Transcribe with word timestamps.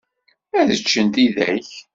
Ad 0.59 0.69
ččen 0.79 1.07
tidak. 1.15 1.69